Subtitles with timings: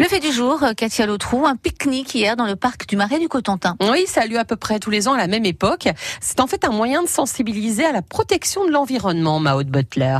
[0.00, 3.28] Le fait du jour, Katia Lautrou, un pique-nique hier dans le parc du Marais du
[3.28, 3.76] Cotentin.
[3.82, 5.90] Oui, ça a lieu à peu près tous les ans à la même époque.
[6.22, 10.16] C'est en fait un moyen de sensibiliser à la protection de l'environnement, Maud Butler.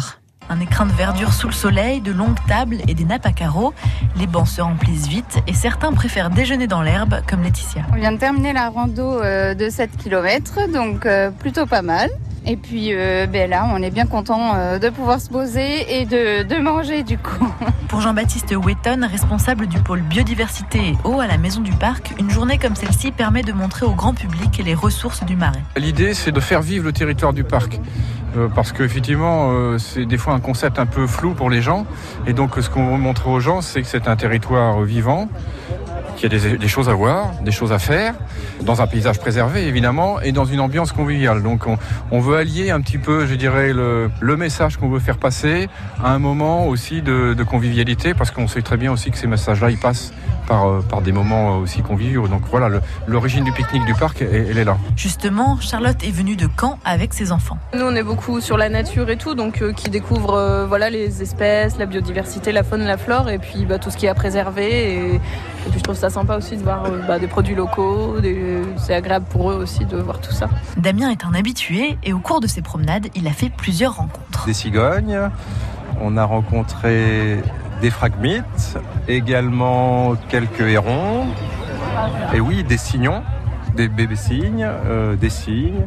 [0.51, 3.73] Un écrin de verdure sous le soleil, de longues tables et des nappes à carreaux.
[4.19, 7.81] Les bancs se remplissent vite et certains préfèrent déjeuner dans l'herbe, comme Laetitia.
[7.91, 12.11] On vient de terminer la rando euh, de 7 km, donc euh, plutôt pas mal.
[12.47, 16.07] Et puis euh, ben là, on est bien content euh, de pouvoir se poser et
[16.07, 17.49] de, de manger du coup.
[17.91, 22.31] Pour Jean-Baptiste Wetton, responsable du pôle biodiversité et eau à la Maison du Parc, une
[22.31, 25.65] journée comme celle-ci permet de montrer au grand public les ressources du marais.
[25.77, 27.81] L'idée, c'est de faire vivre le territoire du parc.
[28.37, 31.85] Euh, parce qu'effectivement, euh, c'est des fois un concept un peu flou pour les gens.
[32.29, 35.29] Et donc, ce qu'on veut montrer aux gens, c'est que c'est un territoire vivant,
[36.21, 38.15] qu'il y a des, des, choses à voir, des choses à faire,
[38.63, 41.43] dans un paysage préservé évidemment, et dans une ambiance conviviale.
[41.43, 41.79] Donc on,
[42.11, 45.69] on veut allier un petit peu, je dirais, le, le message qu'on veut faire passer
[46.03, 49.27] à un moment aussi de, de convivialité, parce qu'on sait très bien aussi que ces
[49.27, 50.13] messages-là, ils passent
[50.47, 52.29] par, par des moments aussi conviviaux.
[52.29, 52.69] Donc voilà,
[53.07, 54.77] l'origine du pique-nique du parc, elle, elle, est là.
[54.97, 57.57] Justement, Charlotte est venue de Caen avec ses enfants.
[57.75, 60.91] Nous, on est beaucoup sur la nature et tout, donc euh, qui découvre euh, voilà
[60.91, 64.11] les espèces, la biodiversité, la faune, la flore, et puis bah, tout ce qui est
[64.11, 64.95] à préserver.
[64.95, 68.17] Et, et puis je trouve ça sympa aussi de voir euh, bah, des produits locaux.
[68.77, 70.49] C'est agréable pour eux aussi de voir tout ça.
[70.77, 74.47] Damien est un habitué et au cours de ses promenades, il a fait plusieurs rencontres.
[74.47, 75.19] Des cigognes,
[76.01, 77.43] on a rencontré
[77.81, 81.27] des fragmites, également quelques hérons,
[82.35, 83.23] et oui, des signons,
[83.75, 85.87] des bébés cygnes, euh, des cygnes,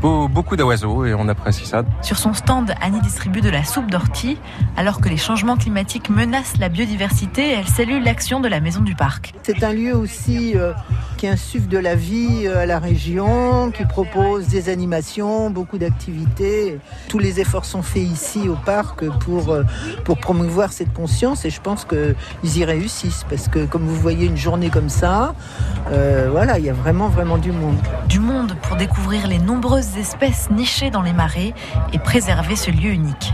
[0.00, 1.82] beaucoup d'oiseaux et on apprécie ça.
[2.02, 4.38] Sur son stand, Annie distribue de la soupe d'ortie.
[4.76, 8.94] Alors que les changements climatiques menacent la biodiversité, elle salue l'action de la Maison du
[8.94, 9.34] Parc.
[9.42, 10.72] C'est un lieu aussi euh,
[11.18, 16.78] qui insuffle de la vie euh, à la région, qui propose des animations, beaucoup d'activités.
[17.08, 19.64] Tous les efforts sont faits ici au parc pour, euh,
[20.04, 24.26] pour promouvoir cette conscience et je pense qu'ils y réussissent parce que comme vous voyez
[24.26, 25.34] une journée comme ça,
[25.90, 27.78] euh, voilà, il y a vraiment vraiment du monde.
[28.08, 31.54] Du monde pour découvrir les nombreuses espèces nichées dans les marais
[31.92, 33.32] et préserver ce lieu unique.